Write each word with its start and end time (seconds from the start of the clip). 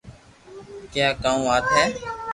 ڪي 0.93 1.05
ڪاو 1.21 1.37
وات 1.47 1.65
ھي 1.75 1.85